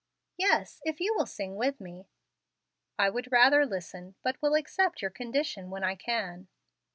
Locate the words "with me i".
1.55-3.11